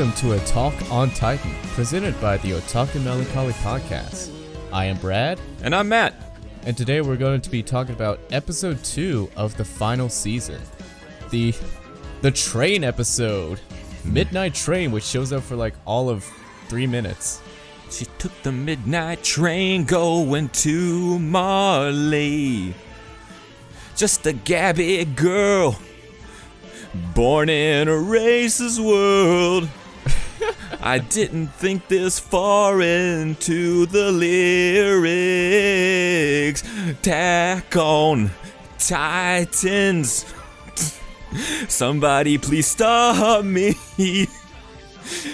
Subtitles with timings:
[0.00, 4.32] Welcome to a Talk on Titan, presented by the Otaku Melancholy Podcast.
[4.72, 6.14] I am Brad, And I'm Matt.
[6.64, 10.58] and today we're going to be talking about episode two of the final season,
[11.28, 11.54] the
[12.22, 14.14] the train episode, hmm.
[14.14, 16.24] Midnight Train, which shows up for like all of
[16.68, 17.42] three minutes.
[17.90, 22.72] She took the midnight train going to Marley.
[23.96, 25.78] Just a gabby girl,
[27.14, 29.68] born in a racist world.
[30.80, 34.10] I didn't think this far into the
[35.30, 36.62] lyrics.
[37.02, 38.30] Tack on
[38.78, 40.24] Titans.
[41.68, 43.74] Somebody please stop me.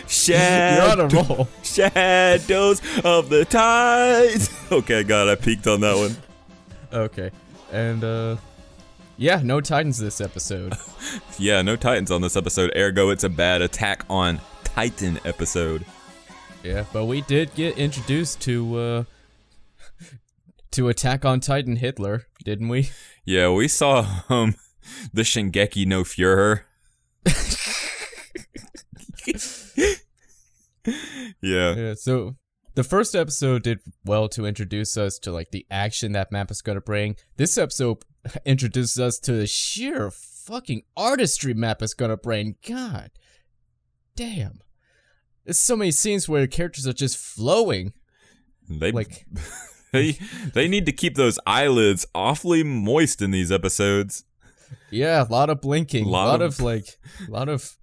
[0.09, 1.49] Shad- You're on a roll.
[1.63, 4.51] Shadows of the Tides.
[4.73, 6.17] Okay, God, I peaked on that one.
[6.93, 7.31] Okay,
[7.73, 8.37] and uh,
[9.17, 10.75] yeah, no Titans this episode.
[11.39, 14.41] Yeah, no Titans on this episode, ergo, it's a bad attack on
[14.77, 15.87] Titan episode.
[16.63, 19.05] Yeah, but we did get introduced to uh
[20.73, 22.91] to Attack on Titan Hitler, didn't we?
[23.25, 24.55] Yeah, we saw um
[25.15, 26.65] the Shingeki no Fuhrer.
[31.41, 31.75] yeah.
[31.75, 32.37] Yeah, so
[32.75, 36.61] the first episode did well to introduce us to like the action that Mappa is
[36.61, 37.17] gonna bring.
[37.39, 38.05] This episode
[38.45, 42.57] introduces us to the sheer fucking artistry Mappa is gonna bring.
[42.63, 43.11] God
[44.15, 44.61] damn.
[45.47, 47.95] There's so many scenes where characters are just flowing.
[48.69, 49.25] They Like
[49.93, 50.19] they
[50.53, 54.25] they need to keep those eyelids awfully moist in these episodes.
[54.91, 57.77] Yeah, a lot of blinking, a Lot lot, of- of, like, a lot of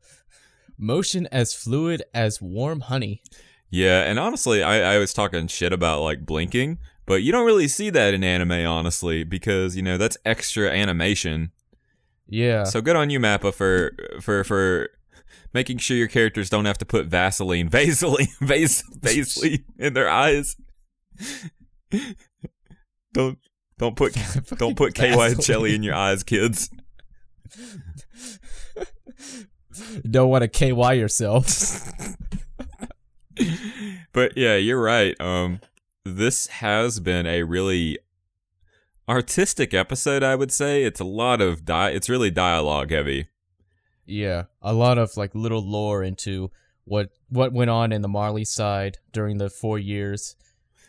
[0.78, 3.22] motion as fluid as warm honey.
[3.70, 7.68] Yeah, and honestly, I, I was talking shit about like blinking, but you don't really
[7.70, 11.52] see that in anime, honestly, because you know that's extra animation.
[12.28, 14.90] Yeah, So good on you, Mappa, for for for
[15.54, 20.56] making sure your characters don't have to put Vaseline, Vaseline, Vas- Vaseline in their eyes.
[23.14, 23.38] don't
[23.78, 24.16] don't put
[24.58, 25.36] don't put KY.
[25.40, 26.70] Jelly in your eyes, kids.
[30.10, 31.90] don't want to KY yourself.
[34.14, 35.20] But yeah, you're right.
[35.20, 35.60] Um,
[36.06, 37.98] this has been a really
[39.10, 40.22] artistic episode.
[40.24, 43.28] I would say it's a lot of di- It's really dialogue heavy.
[44.06, 46.52] Yeah, a lot of like little lore into
[46.86, 50.36] what what went on in the Marley side during the four years,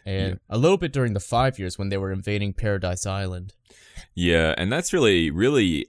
[0.04, 0.38] and Yeah.
[0.50, 3.54] a little bit during the five years when they were invading Paradise Island.
[4.14, 5.86] Yeah, and that's really, really,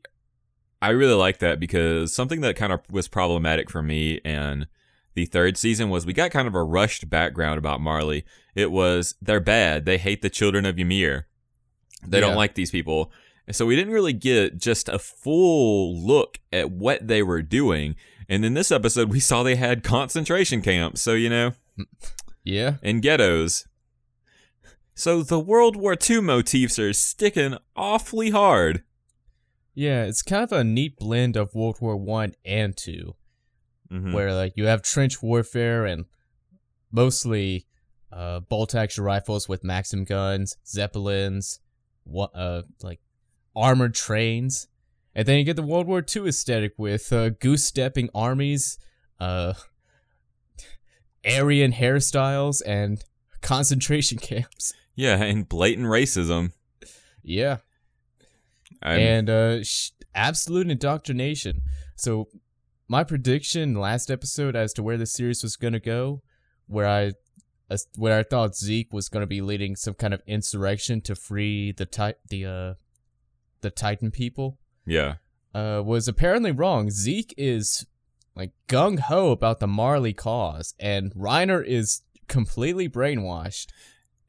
[0.81, 4.68] I really like that because something that kind of was problematic for me and
[5.16, 8.25] the third season was we got kind of a rushed background about Marley.
[8.53, 9.85] It was they're bad.
[9.85, 11.28] They hate the children of Ymir.
[12.06, 13.12] They don't like these people.
[13.48, 17.96] And so we didn't really get just a full look at what they were doing.
[18.28, 21.02] And in this episode, we saw they had concentration camps.
[21.02, 21.52] So, you know,
[22.44, 23.68] Yeah, and ghettos.
[24.96, 28.84] So the World War II motifs are sticking awfully hard.
[29.74, 33.16] yeah, it's kind of a neat blend of World War One and Two.
[33.92, 34.14] Mhm.
[34.14, 36.06] where like you have trench warfare and
[36.92, 37.68] mostly
[38.12, 41.60] uh, bolt action rifles with Maxim guns, zeppelins,
[42.04, 43.00] what uh like
[43.56, 44.68] armored trains,
[45.14, 48.78] and then you get the World War II aesthetic with uh, goose stepping armies,
[49.20, 49.54] uh,
[51.26, 53.04] Aryan hairstyles, and
[53.42, 54.74] concentration camps.
[54.96, 56.52] Yeah, and blatant racism.
[57.24, 57.58] Yeah,
[58.84, 61.62] I'm- and uh, sh- absolute indoctrination.
[61.96, 62.28] So,
[62.88, 66.22] my prediction last episode as to where the series was gonna go,
[66.68, 67.14] where I,
[67.98, 71.86] where I thought Zeke was gonna be leading some kind of insurrection to free the
[71.88, 72.74] ti- the uh,
[73.66, 75.16] the Titan people, yeah.
[75.56, 76.91] uh, was apparently wrong.
[76.91, 77.88] Zeke is
[78.35, 83.67] like gung ho about the Marley cause, and Reiner is completely brainwashed.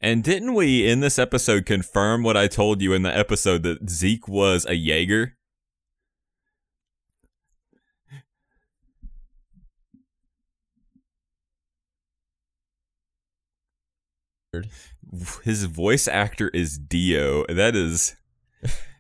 [0.01, 3.91] And didn't we in this episode confirm what I told you in the episode that
[3.91, 5.37] Zeke was a Jaeger?
[15.45, 17.45] His voice actor is Dio.
[17.49, 18.17] That is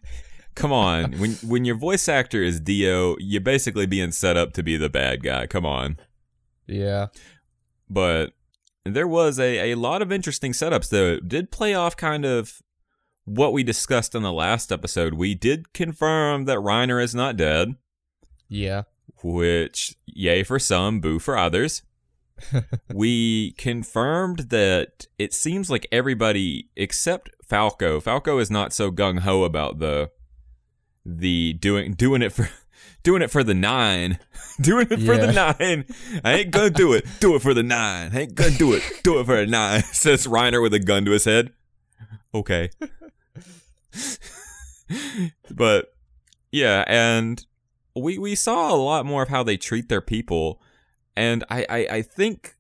[0.56, 1.12] Come on.
[1.18, 4.88] When when your voice actor is Dio, you're basically being set up to be the
[4.88, 5.46] bad guy.
[5.46, 5.98] Come on.
[6.66, 7.08] Yeah,
[7.88, 8.32] but
[8.84, 12.62] there was a, a lot of interesting setups that did play off kind of
[13.24, 15.14] what we discussed in the last episode.
[15.14, 17.76] We did confirm that Reiner is not dead,
[18.48, 18.82] yeah,
[19.22, 21.82] which yay for some, boo for others.
[22.92, 28.00] we confirmed that it seems like everybody except Falco.
[28.00, 30.10] Falco is not so gung ho about the
[31.06, 32.50] the doing doing it for
[33.06, 34.18] Doing it for the nine.
[34.60, 35.84] Doing it for the nine.
[36.24, 37.06] I ain't gonna do it.
[37.20, 38.10] Do it for the nine.
[38.12, 38.82] I ain't gonna do it.
[39.04, 39.82] Do it for the nine.
[39.92, 41.52] Says Reiner with a gun to his head.
[42.34, 42.70] Okay.
[45.54, 45.94] but
[46.50, 47.46] yeah, and
[47.94, 50.60] we we saw a lot more of how they treat their people,
[51.14, 52.56] and I I, I think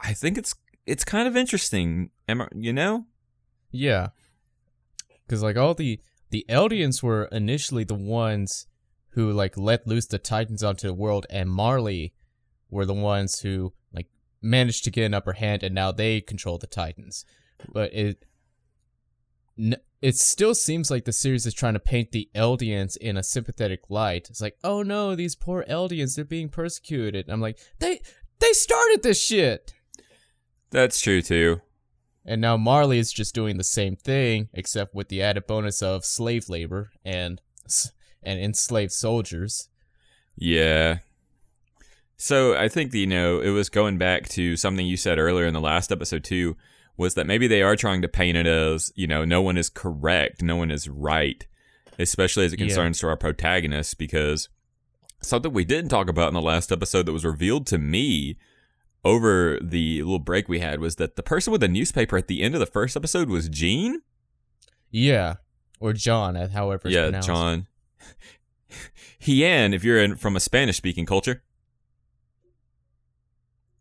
[0.00, 2.10] I think it's it's kind of interesting.
[2.28, 3.06] Am I, you know?
[3.70, 4.08] Yeah,
[5.26, 5.98] because like all the
[6.30, 8.66] the Eldians were initially the ones
[9.10, 12.14] who like let loose the Titans onto the world, and Marley
[12.70, 14.08] were the ones who like
[14.42, 17.24] managed to get an upper hand, and now they control the Titans.
[17.72, 18.24] But it
[20.00, 23.80] it still seems like the series is trying to paint the Eldians in a sympathetic
[23.88, 24.28] light.
[24.30, 27.28] It's like, oh no, these poor Eldians, they're being persecuted.
[27.28, 28.00] I'm like, they
[28.38, 29.74] they started this shit.
[30.70, 31.60] That's true too.
[32.28, 36.04] And now Marley is just doing the same thing, except with the added bonus of
[36.04, 37.40] slave labor and
[38.22, 39.70] and enslaved soldiers.
[40.36, 40.98] Yeah.
[42.18, 45.54] So I think you know it was going back to something you said earlier in
[45.54, 46.54] the last episode too,
[46.98, 49.70] was that maybe they are trying to paint it as you know no one is
[49.70, 51.46] correct, no one is right,
[51.98, 53.06] especially as it concerns yeah.
[53.06, 54.50] to our protagonists because
[55.22, 58.36] something we didn't talk about in the last episode that was revealed to me
[59.08, 62.42] over the little break we had was that the person with the newspaper at the
[62.42, 64.02] end of the first episode was Jean.
[64.90, 65.36] Yeah,
[65.80, 66.90] or John, however.
[66.90, 67.28] yeah, pronounced.
[67.28, 67.66] John.
[69.18, 71.42] Hien, if you're in from a Spanish-speaking culture.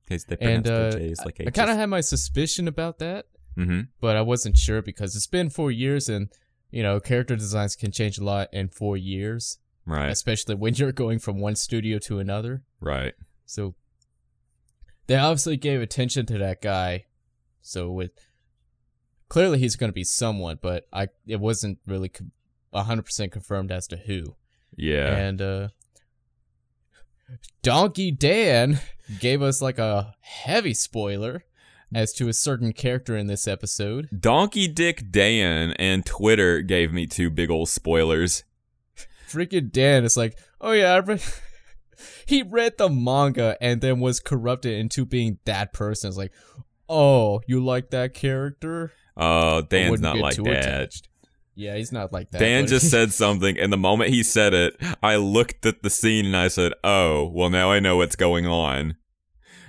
[0.05, 3.25] Because they and uh, J's like I, I kind of had my suspicion about that,
[3.57, 3.81] mm-hmm.
[3.99, 6.29] but I wasn't sure because it's been four years, and
[6.71, 10.09] you know, character designs can change a lot in four years, right?
[10.09, 13.15] Especially when you're going from one studio to another, right?
[13.45, 13.75] So
[15.07, 17.05] they obviously gave attention to that guy.
[17.61, 18.11] So with
[19.29, 22.11] clearly he's going to be someone, but I it wasn't really
[22.73, 24.35] hundred percent confirmed as to who.
[24.75, 25.67] Yeah, and uh,
[27.61, 28.79] Donkey Dan
[29.19, 31.43] gave us like a heavy spoiler
[31.93, 34.09] as to a certain character in this episode.
[34.17, 38.43] Donkey Dick Dan and Twitter gave me two big old spoilers.
[39.27, 41.21] Freaking Dan is like, oh yeah, I read
[42.25, 46.09] he read the manga and then was corrupted into being that person.
[46.09, 46.31] It's like,
[46.89, 48.91] oh, you like that character?
[49.15, 50.65] Oh, uh, Dan's not like that.
[50.65, 51.09] Attached.
[51.55, 52.39] Yeah, he's not like that.
[52.39, 56.27] Dan just said something, and the moment he said it, I looked at the scene
[56.27, 58.95] and I said, "Oh, well, now I know what's going on."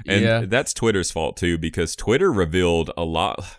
[0.06, 0.44] And yeah.
[0.46, 3.58] that's Twitter's fault too, because Twitter revealed a lot.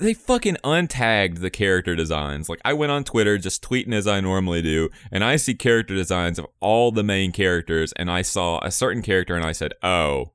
[0.00, 2.48] They fucking untagged the character designs.
[2.48, 5.94] Like I went on Twitter just tweeting as I normally do, and I see character
[5.94, 9.74] designs of all the main characters, and I saw a certain character, and I said,
[9.82, 10.32] "Oh,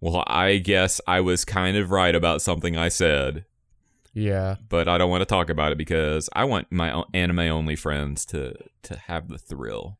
[0.00, 3.44] well, I guess I was kind of right about something I said."
[4.14, 4.56] Yeah.
[4.68, 8.24] But I don't want to talk about it because I want my anime only friends
[8.26, 8.54] to
[8.84, 9.98] to have the thrill.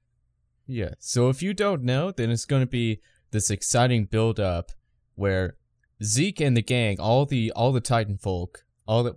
[0.67, 0.95] Yeah.
[0.99, 3.01] So if you don't know, then it's going to be
[3.33, 4.73] this exciting build up
[5.15, 5.57] where
[6.03, 9.17] Zeke and the gang, all the all the Titan folk, all the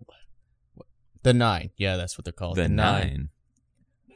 [1.23, 2.57] the nine, yeah, that's what they're called.
[2.57, 3.29] The, the nine, nine,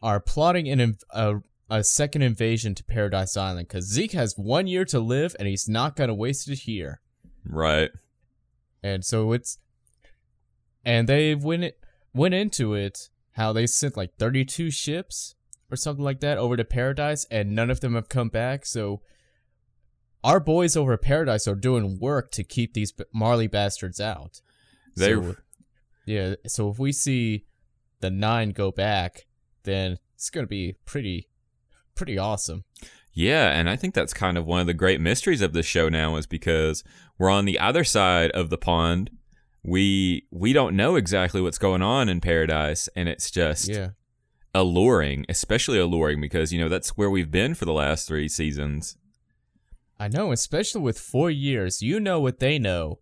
[0.01, 1.36] are plotting an a
[1.70, 5.70] a second invasion to Paradise Island because Zeke has one year to live and he's
[5.70, 7.01] not gonna waste it here.
[7.46, 7.91] Right.
[8.82, 9.60] And so it's
[10.86, 11.79] and they went it,
[12.13, 15.36] went into it how they sent like 32 ships
[15.72, 18.65] or something like that over to Paradise, and none of them have come back.
[18.65, 19.01] So
[20.23, 24.41] our boys over at Paradise are doing work to keep these Marley bastards out.
[24.95, 25.35] They, so,
[26.05, 26.35] yeah.
[26.47, 27.45] So if we see
[28.01, 29.25] the nine go back,
[29.63, 31.29] then it's gonna be pretty,
[31.95, 32.63] pretty awesome.
[33.13, 35.89] Yeah, and I think that's kind of one of the great mysteries of the show
[35.89, 36.83] now is because
[37.17, 39.11] we're on the other side of the pond
[39.63, 43.89] we we don't know exactly what's going on in paradise and it's just yeah.
[44.53, 48.95] alluring especially alluring because you know that's where we've been for the last three seasons
[50.00, 53.00] i know especially with four years you know what they know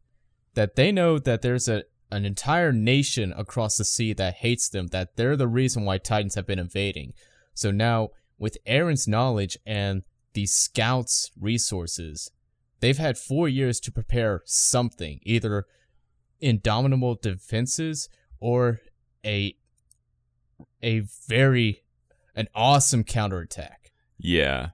[0.54, 4.88] that they know that there's a an entire nation across the sea that hates them
[4.88, 7.14] that they're the reason why titans have been invading
[7.54, 12.32] so now with Eren's knowledge and the scouts resources
[12.80, 15.66] they've had four years to prepare something either
[16.40, 18.80] indomitable defenses or
[19.26, 19.56] a
[20.82, 21.84] a very
[22.36, 23.92] an awesome counterattack.
[24.18, 24.70] Yeah.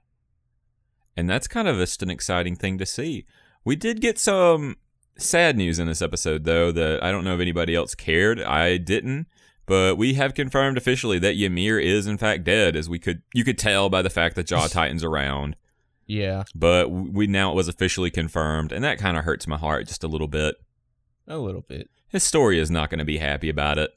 [1.16, 3.26] And that's kind of just an exciting thing to see.
[3.64, 4.78] We did get some
[5.18, 8.42] sad news in this episode though that I don't know if anybody else cared.
[8.42, 9.28] I didn't.
[9.66, 13.44] But we have confirmed officially that Ymir is in fact dead, as we could you
[13.46, 15.56] could tell by the fact that Jaw Titan's around.
[16.06, 16.44] Yeah.
[16.54, 20.04] But we now it was officially confirmed, and that kind of hurts my heart just
[20.04, 20.56] a little bit.
[21.28, 21.90] A little bit.
[22.10, 23.92] Historia is not going to be happy about it.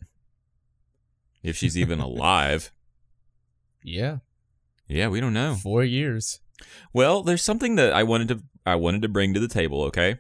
[1.43, 2.71] If she's even alive.
[3.83, 4.19] Yeah.
[4.89, 5.57] Yeah, we don't know.
[5.57, 6.41] Four years.
[6.93, 10.19] Well, there's something that I wanted to I wanted to bring to the table, okay?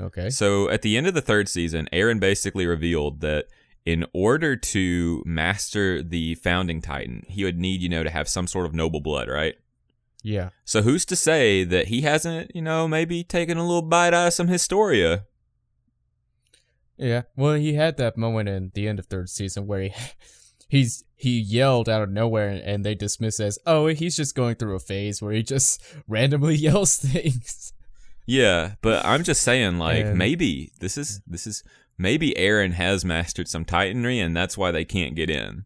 [0.00, 0.30] Okay.
[0.30, 3.46] So at the end of the third season, Eren basically revealed that
[3.84, 8.46] in order to master the founding titan, he would need, you know, to have some
[8.46, 9.54] sort of noble blood, right?
[10.22, 10.50] Yeah.
[10.64, 14.28] So who's to say that he hasn't, you know, maybe taken a little bite out
[14.28, 15.24] of some Historia?
[16.96, 17.22] Yeah.
[17.36, 19.92] Well, he had that moment in the end of third season where he
[20.68, 24.76] he's he yelled out of nowhere and, they dismiss as, "Oh, he's just going through
[24.76, 27.72] a phase where he just randomly yells things."
[28.26, 31.64] Yeah, but I'm just saying, like And- maybe this is this is
[31.96, 35.64] maybe Eren has mastered some titanry, and that's why they can't get in.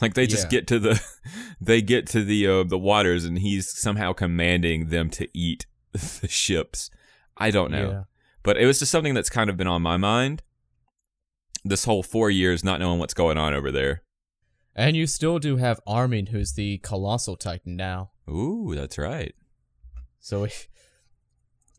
[0.00, 0.50] Like they just Yeah.
[0.60, 1.02] get to the
[1.60, 6.28] they get to the uh, the waters, and he's somehow commanding them to eat the
[6.28, 6.88] ships.
[7.36, 8.02] I don't know, Yeah.
[8.42, 10.42] but it was just something that's kind of been on my mind.
[11.64, 14.02] This whole four years not knowing what's going on over there.
[14.74, 18.10] And you still do have Armin, who's the colossal titan now.
[18.28, 19.34] Ooh, that's right.
[20.18, 20.52] So he,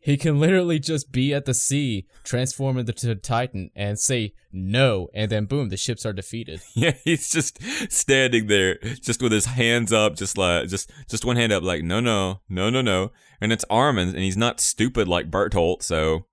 [0.04, 5.08] he can literally just be at the sea, transform into a titan, and say no,
[5.14, 6.60] and then boom, the ships are defeated.
[6.74, 7.58] Yeah, he's just
[7.90, 11.82] standing there, just with his hands up, just like just just one hand up, like
[11.82, 13.12] no, no, no, no, no.
[13.40, 16.26] And it's Armin, and he's not stupid like Bertolt, so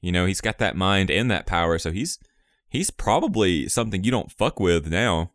[0.00, 1.78] you know he's got that mind and that power.
[1.78, 2.18] So he's
[2.68, 5.31] he's probably something you don't fuck with now.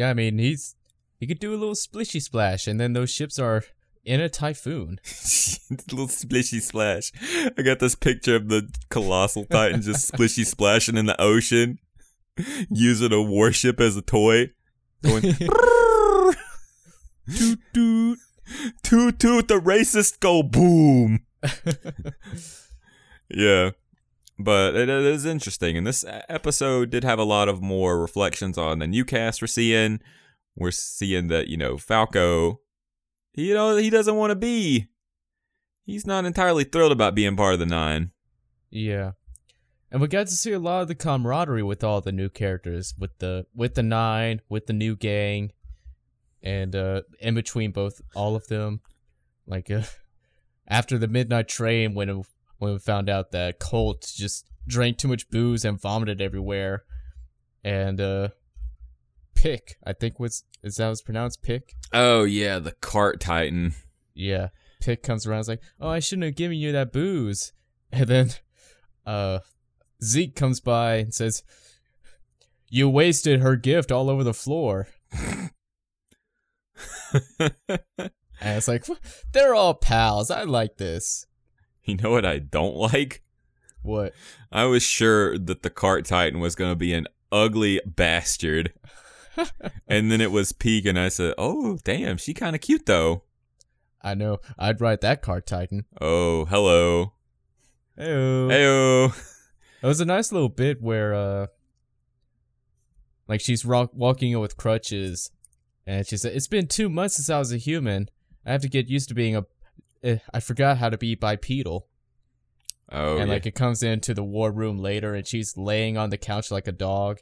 [0.00, 0.76] Yeah, I mean he's
[1.18, 3.64] he could do a little splishy splash, and then those ships are
[4.02, 4.98] in a typhoon.
[5.92, 7.12] little splishy splash.
[7.58, 11.80] I got this picture of the colossal titan just splishy splashing in the ocean,
[12.70, 14.52] using a warship as a toy,
[15.02, 15.20] going.
[17.30, 18.18] toot toot
[18.82, 21.20] toot toot the racist go boom
[23.28, 23.72] yeah
[24.44, 28.78] but it, is interesting and this episode did have a lot of more reflections on
[28.78, 30.00] the new cast we're seeing
[30.56, 32.60] we're seeing that you know falco
[33.34, 34.88] you know he doesn't want to be
[35.84, 38.12] he's not entirely thrilled about being part of the nine
[38.70, 39.12] Yeah.
[39.90, 42.94] And we got to see a lot of the camaraderie with all the new characters,
[42.96, 45.50] with the with the nine, with the new gang,
[46.42, 48.80] and uh in between both all of them.
[49.46, 49.82] Like uh,
[50.68, 52.08] after the midnight train when
[52.60, 56.84] when we found out that Colt just drank too much booze and vomited everywhere.
[57.64, 58.28] And uh
[59.34, 61.74] Pick, I think was is that was pronounced Pick?
[61.92, 63.74] oh yeah the cart titan
[64.14, 64.48] Yeah.
[64.80, 67.52] Pick comes around, is like, "Oh, I shouldn't have given you that booze."
[67.92, 68.30] And then,
[69.04, 69.40] uh,
[70.02, 71.42] Zeke comes by and says,
[72.70, 74.86] "You wasted her gift all over the floor."
[78.42, 78.86] And it's like,
[79.32, 80.30] they're all pals.
[80.30, 81.26] I like this.
[81.84, 83.22] You know what i don't like
[83.82, 84.12] What?
[84.52, 88.72] I was sure that the cart titan was going to be an ugly bastard.
[89.88, 93.22] and then it was Pieck, and I said, Oh, damn, she kind of cute though.
[94.02, 94.38] I know.
[94.58, 95.84] I'd ride that cart Titan.
[96.00, 97.12] Oh, hello.
[97.98, 98.48] Heyo.
[98.48, 99.34] Heyo.
[99.82, 101.46] It was a nice little bit where, uh,
[103.28, 105.30] like she's rock- walking with crutches,
[105.86, 108.08] and she said, "It's been two months since I was a human.
[108.44, 109.44] I have to get used to being a.
[110.02, 111.86] eh, I forgot how to be bipedal."
[112.92, 113.34] Oh, and yeah.
[113.34, 116.66] like it comes into the war room later, and she's laying on the couch like
[116.66, 117.20] a dog,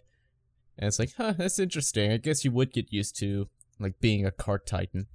[0.79, 2.13] and it's like, huh, that's interesting.
[2.13, 5.07] I guess you would get used to like being a cart titan.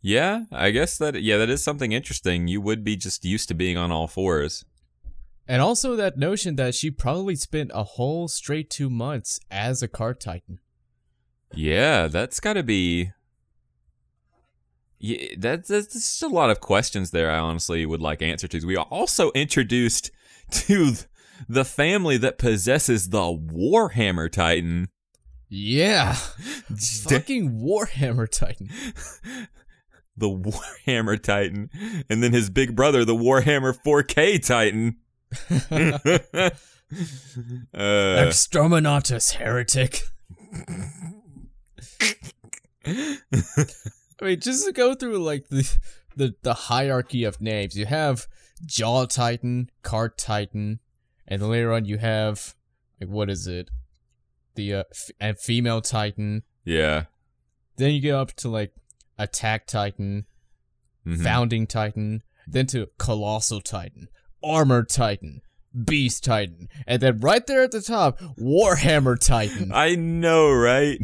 [0.00, 2.48] yeah, I guess that, yeah, that is something interesting.
[2.48, 4.64] You would be just used to being on all fours.
[5.46, 9.88] And also that notion that she probably spent a whole straight two months as a
[9.88, 10.60] cart titan.
[11.54, 13.12] Yeah, that's got to be.
[15.02, 17.28] Yeah, that's, that's just a lot of questions there.
[17.28, 18.64] I honestly would like answer to.
[18.64, 20.12] We are also introduced
[20.52, 20.92] to
[21.48, 24.90] the family that possesses the Warhammer Titan.
[25.48, 26.12] Yeah.
[27.08, 28.70] Fucking Warhammer Titan.
[30.16, 31.68] the Warhammer Titan,
[32.08, 34.98] and then his big brother, the Warhammer 4K Titan.
[37.74, 40.02] uh, Exterminatus heretic.
[44.22, 45.68] I mean, just to go through like the
[46.16, 48.26] the the hierarchy of names, you have
[48.64, 50.78] Jaw Titan, Cart Titan,
[51.26, 52.54] and then later on you have
[53.00, 53.70] like what is it?
[54.54, 56.42] The uh, f- and female Titan.
[56.64, 57.04] yeah.
[57.78, 58.72] Then you get up to like
[59.18, 60.26] Attack Titan,
[61.06, 61.22] Mhm.
[61.24, 64.08] Founding Titan, then to Colossal Titan,
[64.44, 65.40] Armor Titan,
[65.84, 69.72] Beast Titan, and then right there at the top, Warhammer Titan.
[69.74, 71.00] I know, right?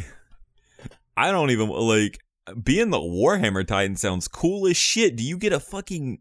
[1.16, 2.20] I don't even like
[2.54, 5.16] being the Warhammer Titan sounds cool as shit.
[5.16, 6.18] Do you get a fucking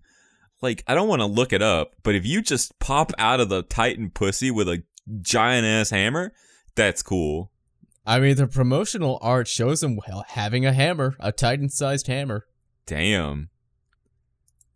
[0.61, 3.49] like I don't want to look it up, but if you just pop out of
[3.49, 4.83] the Titan pussy with a
[5.21, 6.33] giant ass hammer,
[6.75, 7.51] that's cool.
[8.05, 12.47] I mean, the promotional art shows him well, having a hammer, a Titan-sized hammer,
[12.85, 13.49] Damn.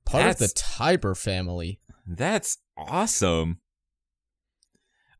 [0.05, 1.79] part of the Tybur family.
[2.05, 3.60] That's awesome.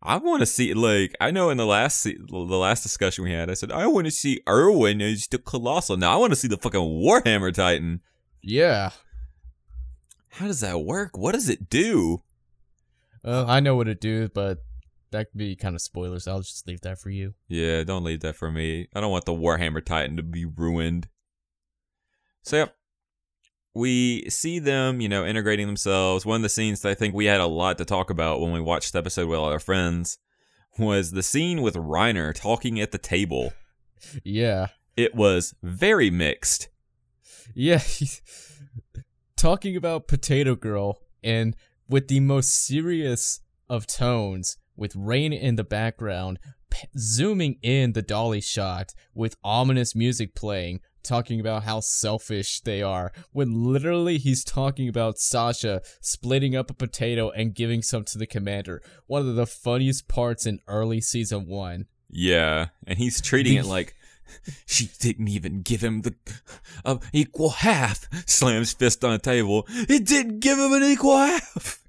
[0.03, 3.49] I want to see like I know in the last the last discussion we had,
[3.51, 5.95] I said I want to see Erwin as the colossal.
[5.97, 8.01] Now I want to see the fucking Warhammer Titan.
[8.41, 8.89] Yeah,
[10.29, 11.15] How does that work?
[11.17, 12.23] What does it do?
[13.23, 14.63] uh, I know what it do, but
[15.11, 16.27] that could be kind of spoilers.
[16.27, 17.35] I'll just leave that for you.
[17.47, 18.87] Yeah, don't leave that for me.
[18.95, 21.07] I don't want the Warhammer Titan to be ruined.
[22.41, 22.75] So yep.
[23.73, 26.25] We see them, you know, integrating themselves.
[26.25, 28.51] One of the scenes that I think we had a lot to talk about when
[28.51, 30.17] we watched the episode with all our friends
[30.77, 33.53] was the scene with Reiner talking at the table.
[34.23, 36.67] Yeah, It was very mixed.
[37.53, 37.81] yeah.
[39.35, 41.55] talking about Potato Girl and
[41.87, 48.01] with the most serious of tones, with rain in the background, p- zooming in the
[48.01, 53.11] dolly shot with ominous music playing, talking about how selfish they are.
[53.31, 58.27] When literally he's talking about Sasha splitting up a potato and giving some to the
[58.27, 58.81] commander.
[59.07, 61.87] One of the funniest parts in early season one.
[62.09, 63.95] Yeah, and he's treating it like
[64.65, 66.15] she didn't even give him the
[66.85, 68.07] uh, equal half.
[68.27, 69.65] Slams fist on the table.
[69.69, 71.79] It didn't give him an equal half.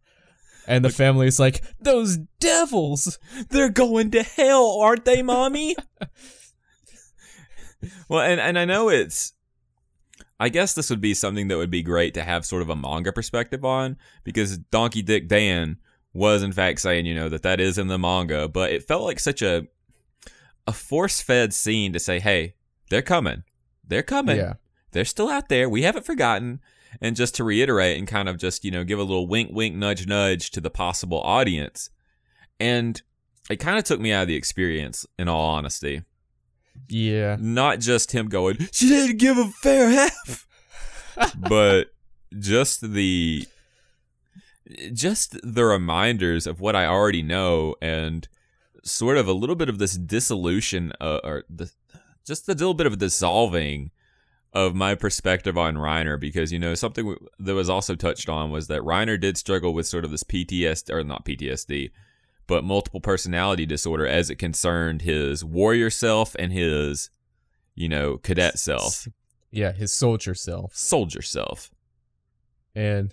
[0.66, 3.18] And the family is like, those devils!
[3.50, 5.74] They're going to hell, aren't they, mommy?
[8.08, 9.32] well, and and I know it's.
[10.38, 12.76] I guess this would be something that would be great to have sort of a
[12.76, 15.78] manga perspective on because Donkey Dick Dan
[16.12, 19.04] was in fact saying, you know, that that is in the manga, but it felt
[19.04, 19.66] like such a
[20.66, 22.54] a force-fed scene to say, "Hey,
[22.90, 23.44] they're coming.
[23.86, 24.36] They're coming.
[24.36, 24.54] Yeah.
[24.92, 25.68] They're still out there.
[25.68, 26.60] We haven't forgotten."
[27.00, 29.74] And just to reiterate and kind of just, you know, give a little wink wink
[29.74, 31.88] nudge nudge to the possible audience.
[32.60, 33.00] And
[33.48, 36.02] it kind of took me out of the experience in all honesty.
[36.88, 37.36] Yeah.
[37.40, 40.46] Not just him going, "She didn't give a fair half."
[41.48, 41.88] but
[42.38, 43.46] just the
[44.92, 48.26] just the reminders of what I already know and
[48.84, 51.70] sort of a little bit of this dissolution uh, or the
[52.26, 53.90] just a little bit of a dissolving
[54.52, 58.68] of my perspective on Reiner because you know something that was also touched on was
[58.68, 61.90] that Reiner did struggle with sort of this PTSD or not PTSD
[62.46, 67.10] but multiple personality disorder as it concerned his warrior self and his
[67.74, 69.06] you know cadet self
[69.50, 70.74] Yeah, his soldier self.
[70.74, 71.70] soldier self
[72.74, 73.12] And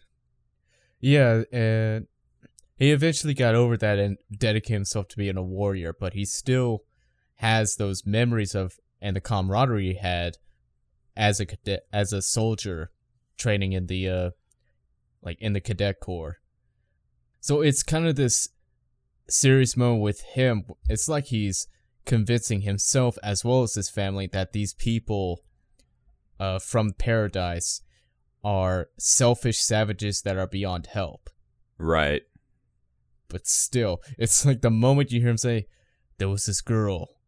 [1.00, 2.08] yeah, and
[2.76, 6.84] he eventually got over that and dedicated himself to being a warrior, but he still
[7.36, 10.38] has those memories of and the camaraderie he had
[11.15, 12.92] as a cadet as a soldier
[13.38, 14.30] training in the uh
[15.22, 16.38] like in the cadet corps.
[17.42, 18.50] So it's kind of this
[19.30, 20.63] serious moment with him.
[20.88, 21.68] It's like he's
[22.06, 25.42] convincing himself as well as his family that these people
[26.39, 27.82] uh from paradise
[28.44, 31.30] are selfish savages that are beyond help.
[31.78, 32.24] right
[33.28, 35.68] But still, it's like the moment you hear him say,
[36.18, 37.19] There was this girl.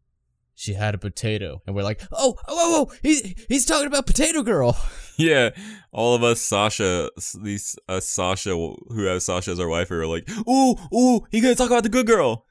[0.62, 1.60] She had a potato.
[1.66, 4.78] And we're like, Oh, oh, oh, oh he, he's talking about Potato Girl.
[5.18, 5.50] yeah
[5.92, 7.10] all of us sasha
[7.42, 11.54] these us sasha who have sasha as our wife are like ooh ooh he gonna
[11.54, 12.46] talk about the good girl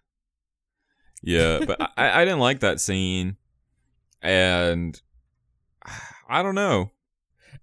[1.24, 3.36] yeah but I, I didn't like that scene
[4.22, 5.02] and
[6.30, 6.92] i don't know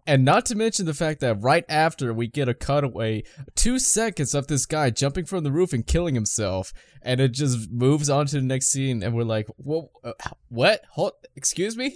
[0.08, 3.22] And not to mention the fact that right after we get a cutaway,
[3.54, 7.70] two seconds of this guy jumping from the roof and killing himself, and it just
[7.70, 10.12] moves on to the next scene, and we're like, "Whoa, uh,
[10.48, 10.80] what?
[10.92, 11.94] Hold, excuse me."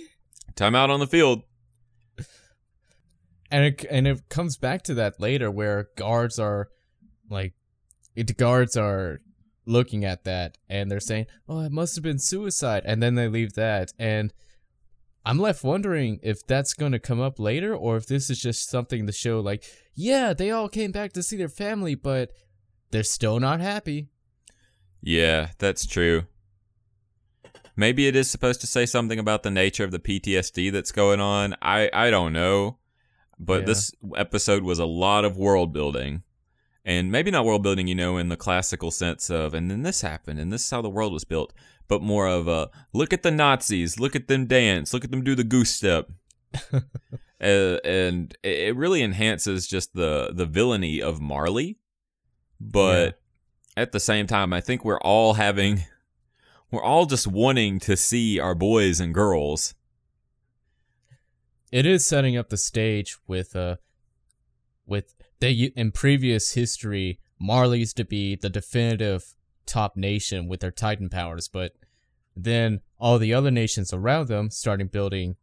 [0.54, 1.42] time out on the field
[3.50, 6.68] and it and it comes back to that later where guards are
[7.30, 7.54] like
[8.14, 9.20] the guards are
[9.66, 13.28] looking at that and they're saying oh it must have been suicide and then they
[13.28, 14.32] leave that and
[15.24, 18.68] i'm left wondering if that's going to come up later or if this is just
[18.68, 22.30] something to show like yeah they all came back to see their family but
[22.90, 24.08] they're still not happy
[25.04, 26.24] Yeah, that's true.
[27.74, 31.20] Maybe it is supposed to say something about the nature of the PTSD that's going
[31.20, 31.56] on.
[31.62, 32.76] I I don't know.
[33.38, 33.66] But Yeah.
[33.66, 36.22] this episode was a lot of world building.
[36.84, 40.02] And maybe not world building, you know, in the classical sense of and then this
[40.02, 41.52] happened and this is how the world was built,
[41.92, 45.22] but more of a look at the Nazis, look at them dance, look at them
[45.22, 46.10] do the goose step.
[46.72, 46.78] uh,
[47.38, 51.76] and it really enhances just the the villainy of Marley.
[52.58, 53.20] But
[53.76, 55.82] at the same time, I think we're all having,
[56.70, 59.74] we're all just wanting to see our boys and girls.
[61.70, 63.76] it is setting up the stage with uh
[64.86, 69.34] with they in previous history marley used to be the definitive
[69.66, 71.72] top nation with their titan powers but
[72.34, 75.36] Then all the other nations around them starting building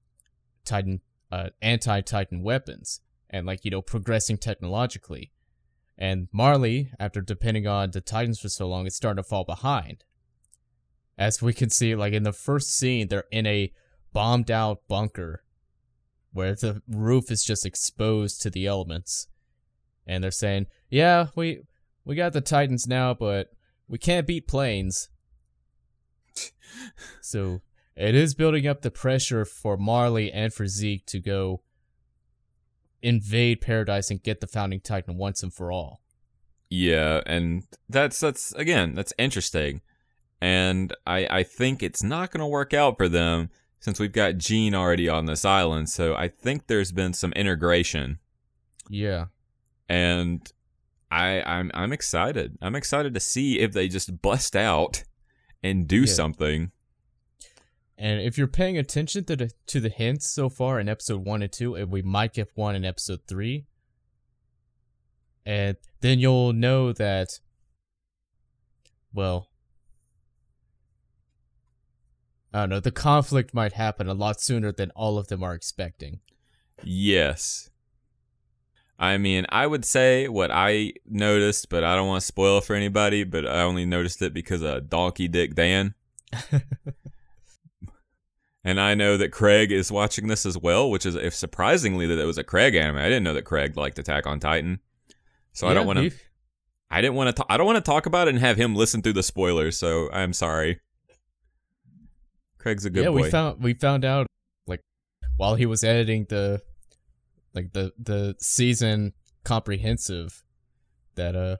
[0.66, 5.32] Titan uh, anti-Titan weapons and like you know progressing technologically.
[5.98, 10.06] And Marley, after depending on the Titans for so long, is starting to fall behind.
[11.18, 13.74] As we can see, like in the first scene, they're in a
[14.14, 15.44] bombed out bunker
[16.32, 19.28] where the roof is just exposed to the elements.
[20.08, 21.64] And they're saying, Yeah, we
[22.06, 23.50] we got the Titans now, but
[23.88, 25.10] we can't beat planes.
[27.22, 27.62] So
[27.96, 31.62] it is building up the pressure for Marley and for Zeke to go
[33.02, 36.02] invade paradise and get the founding titan once and for all.
[36.70, 39.82] Yeah, and that's that's again, that's interesting.
[40.42, 44.38] And I I think it's not going to work out for them since we've got
[44.38, 45.90] Jean already on this island.
[45.90, 48.20] So I think there's been some integration.
[48.90, 49.26] Yeah.
[49.88, 50.52] And
[51.10, 52.58] I I'm I'm excited.
[52.62, 55.04] I'm excited to see if they just bust out
[55.64, 56.06] and do yeah.
[56.06, 56.72] something.
[57.98, 61.42] And if you're paying attention to the to the hints so far in episode one
[61.42, 63.66] and two, and we might get one in episode three,
[65.46, 67.40] and then you'll know that.
[69.14, 69.50] Well,
[72.54, 72.80] I don't know.
[72.80, 76.20] The conflict might happen a lot sooner than all of them are expecting.
[76.84, 77.70] Yes.
[79.00, 82.76] I mean, I would say what I noticed, but I don't want to spoil for
[82.76, 85.96] anybody, but I only noticed it because of Donkey Dick Dan.
[88.64, 92.20] And I know that Craig is watching this as well, which is if surprisingly that
[92.20, 92.98] it was a Craig anime.
[92.98, 94.80] I didn't know that Craig liked Attack on Titan.
[95.54, 96.12] So yeah, I don't want to
[96.92, 99.02] I didn't want to I don't want to talk about it and have him listen
[99.02, 100.82] through the spoilers, so I'm sorry.
[102.58, 103.24] Craig's a good yeah, boy.
[103.24, 104.28] we found we found out
[104.68, 104.82] like
[105.38, 106.62] while he was editing the
[107.60, 110.44] like the the season comprehensive
[111.16, 111.58] that uh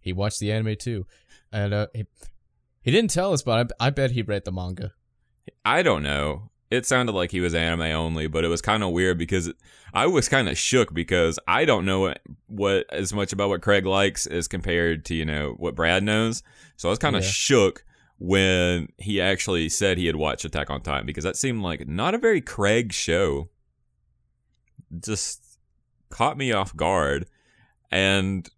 [0.00, 1.06] he watched the anime too.
[1.52, 2.06] And uh he,
[2.82, 4.92] he didn't tell us, but I, I bet he read the manga.
[5.64, 6.50] I don't know.
[6.70, 9.52] It sounded like he was anime only, but it was kind of weird because
[9.92, 13.62] I was kind of shook because I don't know what, what as much about what
[13.62, 16.42] Craig likes as compared to you know what Brad knows.
[16.76, 17.30] So I was kind of yeah.
[17.30, 17.84] shook
[18.18, 22.14] when he actually said he had watched Attack on Titan because that seemed like not
[22.14, 23.48] a very Craig show.
[25.00, 25.58] Just
[26.10, 27.26] caught me off guard,
[27.90, 28.48] and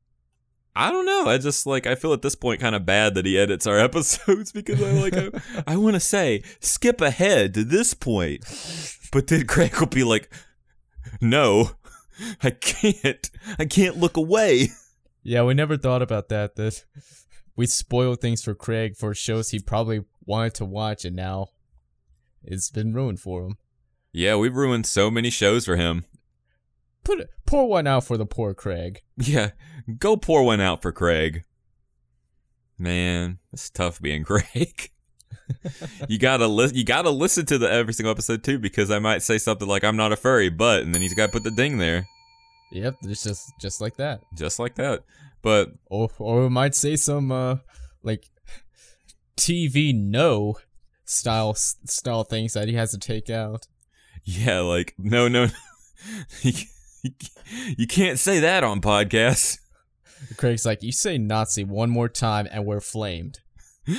[0.74, 1.26] I don't know.
[1.26, 3.78] I just like I feel at this point kind of bad that he edits our
[3.88, 8.44] episodes because I like I, I want to say skip ahead to this point,
[9.10, 10.30] but then Craig will be like,
[11.20, 11.70] "No,
[12.42, 13.30] I can't.
[13.58, 14.68] I can't look away."
[15.22, 16.56] Yeah, we never thought about that.
[16.56, 16.84] That
[17.56, 21.48] we spoil things for Craig for shows he probably wanted to watch, and now
[22.44, 23.56] it's been ruined for him.
[24.12, 26.04] Yeah, we've ruined so many shows for him.
[27.06, 29.00] Put it, pour one out for the poor Craig.
[29.16, 29.50] Yeah,
[29.96, 31.44] go pour one out for Craig.
[32.76, 34.90] Man, it's tough being Craig.
[36.08, 39.22] you gotta li- you gotta listen to the every single episode too because I might
[39.22, 41.52] say something like I'm not a furry, but and then he's got to put the
[41.52, 42.08] ding there.
[42.72, 44.22] Yep, it's just just like that.
[44.34, 45.04] Just like that.
[45.42, 47.58] But or or we might say some uh
[48.02, 48.24] like
[49.36, 50.56] TV no
[51.04, 53.68] style style things that he has to take out.
[54.24, 55.52] Yeah, like no no no
[57.76, 59.58] you can't say that on podcasts.
[60.36, 63.40] Craig's like, you say Nazi one more time and we're flamed.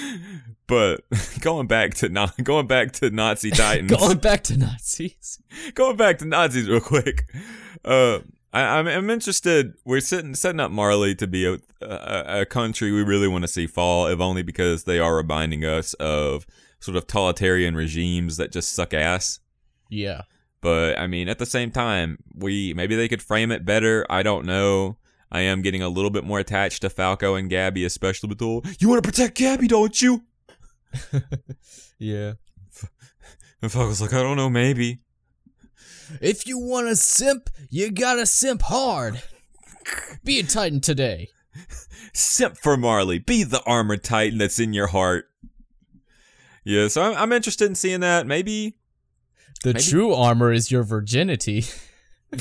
[0.67, 1.05] But
[1.39, 3.89] going back to not going back to Nazi Titans.
[3.89, 5.41] going back to Nazis.
[5.75, 7.23] Going back to Nazis real quick.
[7.85, 8.19] Uh,
[8.51, 9.75] I, am I'm, I'm interested.
[9.85, 13.47] We're setting setting up Marley to be a, a, a country we really want to
[13.47, 16.45] see fall, if only because they are reminding us of
[16.81, 19.39] sort of totalitarian regimes that just suck ass.
[19.89, 20.23] Yeah.
[20.61, 24.05] But I mean, at the same time, we maybe they could frame it better.
[24.09, 24.97] I don't know.
[25.31, 28.75] I am getting a little bit more attached to Falco and Gabi, especially with the
[28.79, 30.23] you want to protect Gabi, don't you?
[31.99, 32.33] yeah.
[33.59, 34.99] And Falco's like, I don't know, maybe.
[36.21, 39.23] If you want to simp, you gotta simp hard.
[40.23, 41.29] Be a Titan today.
[42.13, 43.17] Simp for Marley.
[43.17, 45.25] Be the armored Titan that's in your heart.
[46.63, 48.27] Yeah, so I'm, I'm interested in seeing that.
[48.27, 48.77] Maybe
[49.63, 49.83] the Maybe.
[49.83, 51.65] true armor is your virginity.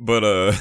[0.00, 0.52] but uh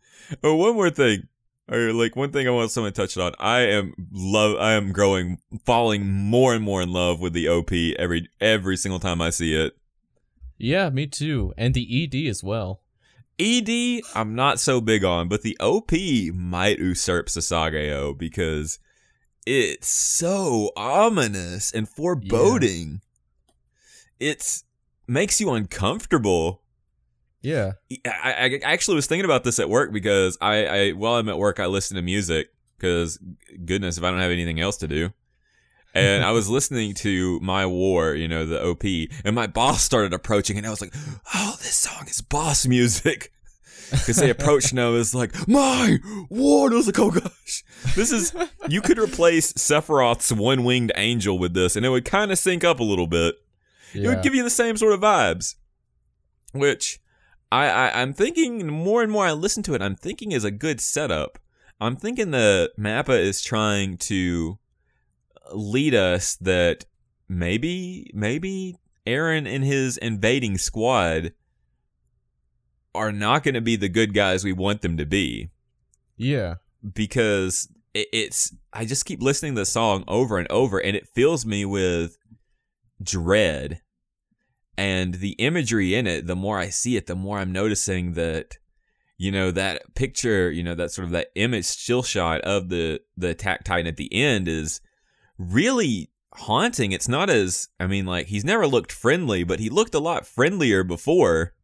[0.42, 1.26] oh, one more thing.
[1.68, 3.32] Or like one thing I want someone to touch on.
[3.38, 7.72] I am love I am growing falling more and more in love with the OP
[7.98, 9.76] every every single time I see it.
[10.58, 11.54] Yeah, me too.
[11.56, 12.80] And the ED as well.
[13.40, 15.92] ED, I'm not so big on, but the OP
[16.34, 18.78] might usurp Sasageyo because
[19.46, 23.00] it's so ominous and foreboding.
[24.20, 24.28] Yeah.
[24.28, 24.64] It's
[25.06, 26.62] makes you uncomfortable.
[27.40, 27.72] Yeah.
[28.06, 31.38] I, I actually was thinking about this at work because I, I while I'm at
[31.38, 33.18] work I listen to music because
[33.64, 35.12] goodness if I don't have anything else to do.
[35.92, 38.84] And I was listening to My War, you know, the OP,
[39.24, 40.94] and my boss started approaching, and I was like,
[41.34, 43.32] "Oh, this song is boss music."
[43.90, 45.98] Because they approached and I was like, "My
[46.28, 47.64] War," and I was like, "Oh gosh,
[47.96, 48.32] this is."
[48.68, 52.78] You could replace Sephiroth's one-winged angel with this, and it would kind of sync up
[52.78, 53.34] a little bit.
[53.92, 54.04] yeah.
[54.04, 55.56] It would give you the same sort of vibes,
[56.52, 57.00] which
[57.50, 59.82] I, I I'm thinking more and more I listen to it.
[59.82, 61.40] I'm thinking is a good setup.
[61.80, 64.59] I'm thinking that Mappa is trying to
[65.52, 66.84] lead us that
[67.28, 71.32] maybe maybe Eren and his invading squad
[72.94, 75.50] are not going to be the good guys we want them to be
[76.16, 76.56] yeah.
[76.92, 81.08] because it, it's I just keep listening to the song over and over and it
[81.14, 82.18] fills me with
[83.02, 83.80] dread
[84.76, 88.58] and the imagery in it the more I see it the more I'm noticing that
[89.18, 93.00] you know that picture you know that sort of that image still shot of the
[93.16, 94.80] the attack titan at the end is
[95.40, 99.94] really haunting it's not as I mean like he's never looked friendly but he looked
[99.94, 101.54] a lot friendlier before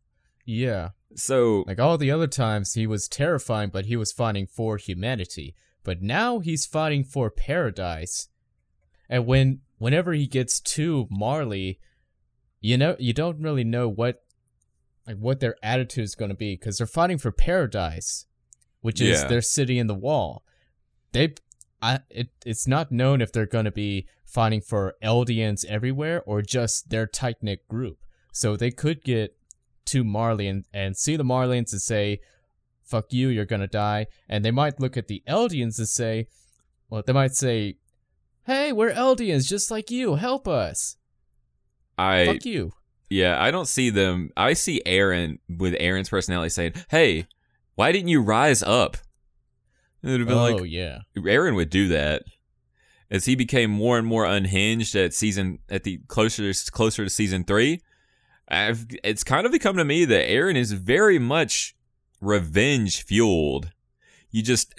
[0.46, 0.90] Yeah.
[1.14, 5.54] so Like all the other times, he was terrifying, but he was fighting for humanity.
[5.84, 8.28] But now he's fighting for paradise.
[9.08, 11.78] And when whenever he gets to Marley,
[12.60, 14.24] you know you don't really know what
[15.06, 18.26] like what their attitude is going to be because they're fighting for paradise,
[18.80, 19.28] which is Yeah.
[19.28, 20.44] their city in the wall.
[21.12, 21.34] They,
[21.86, 26.42] I, it, it's not known if they're going to be fighting for Eldians everywhere or
[26.42, 27.98] just their tight knit group.
[28.32, 29.36] So they could get
[29.86, 32.20] to Marley and, and see the Marleyans and say,
[32.82, 34.06] fuck you, you're gonna die.
[34.28, 36.26] And they might look at the Eldians and say,
[36.90, 37.76] well, they might say,
[38.46, 40.96] hey, we're Eldians just like you, help us.
[41.98, 42.72] I fuck you.
[43.08, 44.30] Yeah, I don't see them.
[44.36, 47.28] I see Eren with Eren's personality saying, "Hey,
[47.76, 48.96] why didn't you rise up?"
[50.02, 51.00] It would have been oh, like yeah.
[51.16, 52.24] Eren would do that.
[53.08, 57.44] As he became more and more unhinged at season at the closer closer to season
[57.44, 57.80] three,
[58.48, 61.76] I've it's kind of become to me that Eren is very much
[62.20, 63.70] revenge fueled.
[64.30, 64.74] You just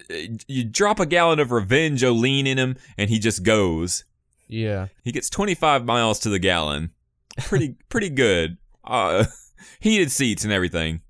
[0.47, 4.03] you drop a gallon of revenge Olean in him, and he just goes.
[4.47, 4.87] Yeah.
[5.03, 6.91] He gets 25 miles to the gallon.
[7.37, 8.57] Pretty pretty good.
[8.83, 9.25] Uh,
[9.79, 11.01] heated seats and everything.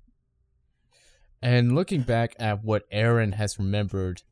[1.40, 4.22] And looking back at what Eren has remembered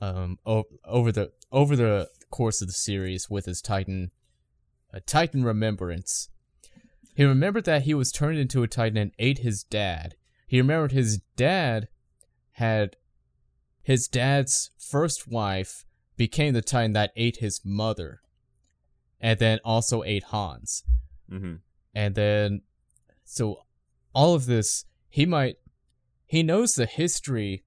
[0.00, 4.10] um o- over the over the course of the series with his Titan
[4.92, 6.28] a Titan remembrance.
[7.16, 10.16] He remembered that he was turned into a Titan and ate his dad.
[10.46, 11.88] He remembered his dad
[12.52, 12.96] had
[13.82, 15.84] his dad's first wife
[16.16, 18.20] became the Titan that ate his mother.
[19.20, 20.84] And then also ate Hans.
[21.30, 21.54] Mm-hmm.
[21.94, 22.62] And then,
[23.24, 23.60] so
[24.14, 25.56] all of this, he might,
[26.34, 27.62] he knows the history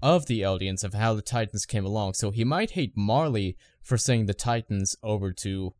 [0.00, 2.14] of the Eldians, of how the Titans came along.
[2.14, 5.74] So he might hate Marley for sending the Titans over to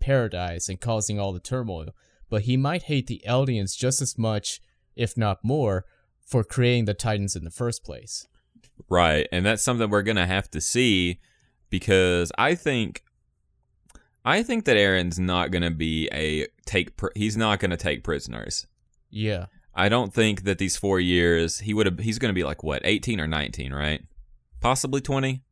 [0.00, 1.90] paradise and causing all the turmoil.
[2.30, 4.62] But he might hate the Eldians just as much,
[4.96, 5.84] if not more,
[6.24, 8.26] for creating the Titans in the first place.
[8.88, 11.20] Right, and that's something we're gonna have to see
[11.68, 13.04] because I think,
[14.24, 16.96] I think that Eren's not gonna be a take.
[16.96, 18.66] Pr- he's not gonna take prisoners.
[19.10, 19.46] Yeah.
[19.80, 21.98] I don't think that these four years he would have.
[21.98, 24.02] He's gonna be like what, eighteen or nineteen, right?
[24.60, 25.42] Possibly twenty.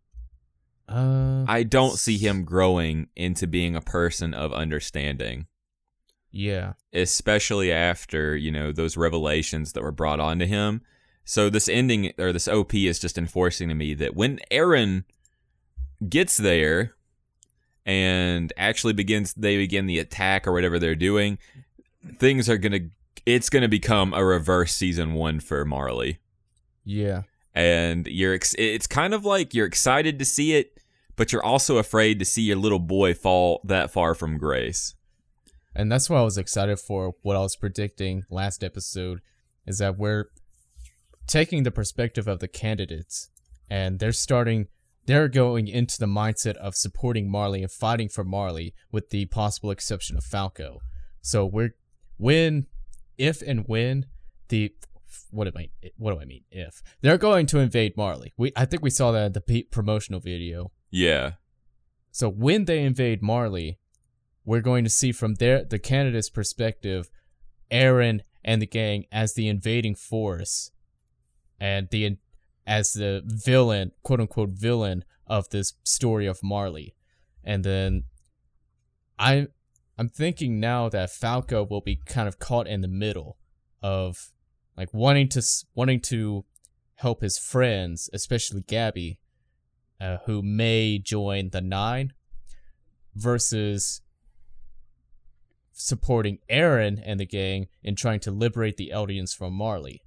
[0.89, 5.47] Uh, I don't see him growing into being a person of understanding.
[6.31, 6.75] yeah.
[6.93, 10.83] especially after you know those revelations that were brought onto him.
[11.25, 15.05] So this ending or this OP is just enforcing to me that when Eren
[16.09, 16.95] gets there
[17.85, 21.39] and actually begins, they begin the attack or whatever they're doing,
[22.19, 22.81] things are gonna.
[23.29, 26.19] It's gonna become a reverse season one for Marley,
[26.85, 27.25] Yeah.
[27.55, 28.33] and you're.
[28.33, 30.81] Ex- it's kind of like you're excited to see it,
[31.15, 34.95] but you're also afraid to see your little boy fall that far from grace.
[35.75, 37.17] And that's what I was excited for.
[37.21, 39.21] What I was predicting last episode
[39.67, 40.31] is that we're
[41.27, 43.29] taking the perspective of the candidates
[43.69, 44.69] and they're starting,
[45.05, 49.71] they're going into the mindset of supporting Marley and fighting for Marley with the possible
[49.71, 50.81] exception of Falco.
[51.21, 51.75] So we're,
[52.17, 52.67] when,
[53.19, 54.07] if and when
[54.49, 54.73] the,
[55.31, 55.71] what do I mean?
[55.97, 56.45] What do I mean?
[56.51, 60.21] If they're going to invade Marley, we I think we saw that in the promotional
[60.21, 60.73] video.
[60.91, 61.33] Yeah,
[62.11, 63.79] So when they invade Marley,
[64.45, 67.11] we're going to see from their the candidate's perspective,
[67.71, 70.71] Eren and the gang as the invading force,
[71.61, 72.17] and the
[72.67, 76.95] as the villain, quote unquote villain of this story of Marley,
[77.45, 78.05] and then
[79.19, 79.49] I
[79.99, 83.37] I'm thinking now that Falco will be kind of caught in the middle
[83.83, 84.31] of
[84.77, 85.43] like wanting to
[85.75, 86.45] wanting to
[86.95, 89.19] help his friends, especially Gabi,
[90.01, 92.13] uh, who may join the Nine,
[93.15, 94.03] versus
[95.73, 100.03] supporting Eren and the gang in trying to liberate the Eldians from Marley.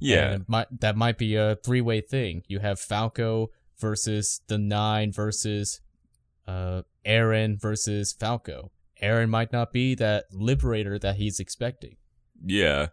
[0.00, 0.38] Yeah.
[0.46, 2.42] Might, that might be a three way thing.
[2.46, 5.80] You have Falco versus the Nine versus
[6.46, 8.70] uh, Eren versus Falco.
[9.02, 11.96] Eren might not be that liberator that he's expecting.
[12.44, 12.88] Yeah.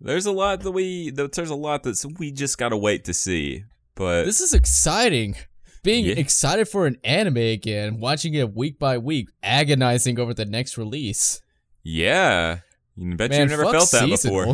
[0.00, 3.64] There's a lot that we there's a lot that we just gotta wait to see.
[3.94, 5.36] But This is exciting.
[5.82, 6.14] Being Yeah.
[6.14, 11.40] excited for an anime again, watching it week by week, agonizing over the next release.
[11.82, 12.60] yeah,
[12.96, 14.46] you bet Man, you've never felt that before.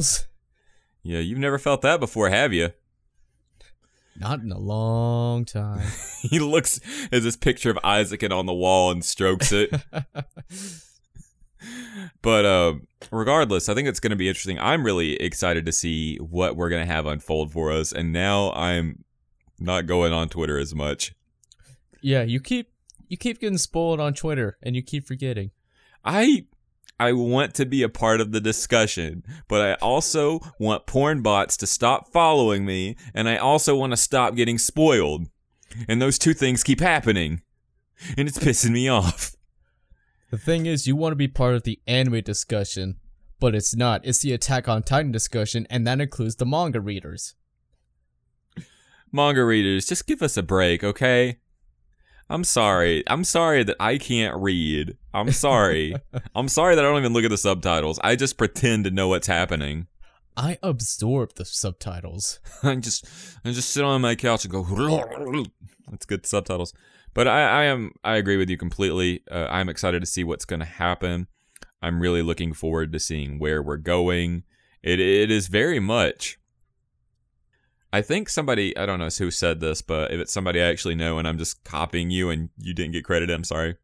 [1.03, 2.71] Yeah, you've never felt that before, have you?
[4.17, 5.87] Not in a long time.
[6.23, 9.71] he looks at this picture of Isayama on the wall and strokes it.
[12.23, 12.75] but uh,
[13.11, 14.59] regardless, I think it's going to be interesting.
[14.59, 17.93] I'm really excited to see what we're going to have unfold for us.
[17.93, 19.05] And now I'm
[19.59, 21.15] not going on Twitter as much.
[22.01, 22.73] yeah, you keep
[23.09, 25.51] you keep getting spoiled on Twitter, and you keep forgetting.
[26.05, 26.45] I
[27.01, 31.57] I want to be a part of the discussion, but I also want porn bots
[31.57, 35.27] to stop following me, and I also want to stop getting spoiled.
[35.89, 37.41] And those two things keep happening.
[38.19, 39.35] And it's pissing me off.
[40.31, 42.97] The thing is, you want to be part of the anime discussion,
[43.41, 44.03] but it's not.
[44.05, 47.35] It's the Attack on Titan discussion, and that includes the manga readers.
[49.11, 51.39] Manga readers, just give us a break, okay?
[52.29, 53.03] I'm sorry.
[53.07, 54.99] I'm sorry that I can't read.
[55.13, 55.95] I'm sorry.
[56.35, 57.99] I'm sorry that I don't even look at the subtitles.
[58.03, 59.87] I just pretend to know what's happening.
[60.37, 62.41] I absorb the subtitles.
[62.63, 63.07] I just
[63.45, 65.45] I just sit on my couch and go.
[65.91, 66.73] That's good subtitles.
[67.13, 69.23] But I, I am I agree with you completely.
[69.31, 71.27] Uh, I'm excited to see what's going to happen.
[71.83, 74.45] I'm really looking forward to seeing where we're going.
[74.83, 76.39] It it is very much.
[77.93, 80.95] I think somebody I don't know who said this, but if it's somebody I actually
[80.95, 83.77] know and I'm just copying you and you didn't get credit, I'm sorry.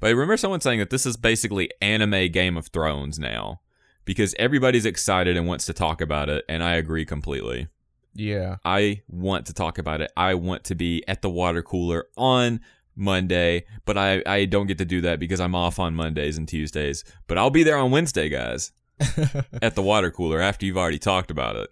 [0.00, 3.60] But I remember someone saying that this is basically anime Game of Thrones now
[4.04, 7.68] because everybody's excited and wants to talk about it, and I agree completely.
[8.14, 8.56] Yeah.
[8.64, 10.10] I want to talk about it.
[10.16, 12.60] I want to be at the water cooler on
[12.96, 16.48] Monday, but I, I don't get to do that because I'm off on Mondays and
[16.48, 17.04] Tuesdays.
[17.26, 18.72] But I'll be there on Wednesday, guys,
[19.62, 21.70] at the water cooler after you've already talked about it.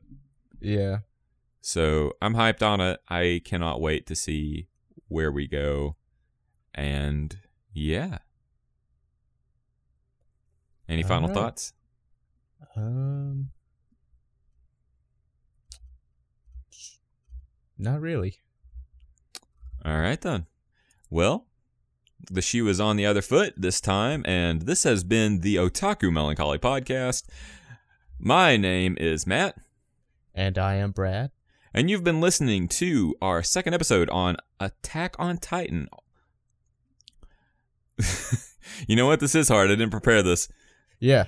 [0.60, 0.98] yeah.
[1.60, 3.00] So I'm hyped on it.
[3.10, 4.68] I cannot wait to see
[5.08, 5.96] where we go.
[6.72, 7.36] And
[7.78, 8.18] yeah.
[10.88, 11.36] Any final Alright.
[11.44, 11.72] thoughts?
[12.76, 13.50] Um.
[17.78, 18.38] Not really.
[19.84, 20.46] All right, then.
[21.10, 21.46] Well,
[22.30, 26.12] the shoe is on the other foot this time, and this has been the Otaku
[26.12, 27.24] Melancholy Podcast.
[28.18, 29.56] My name is Matt,
[30.34, 31.30] And I am Brad.
[31.72, 35.86] and you've been listening to our second episode on Attack on Titan.
[38.88, 39.20] you know what?
[39.20, 39.70] This is hard.
[39.70, 40.48] I didn't prepare this.
[41.00, 41.24] Yeah.